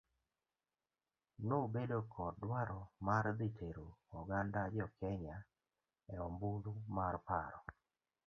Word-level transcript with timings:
Nomedo 1.49 1.97
kod 2.13 2.33
dwaro 2.43 2.81
mar 3.05 3.25
dhi 3.37 3.49
tero 3.57 3.87
oganda 4.19 4.61
jokenya 4.75 5.35
e 6.13 6.15
ombulu 6.27 6.73
mar 6.95 7.15
paro. 7.27 7.59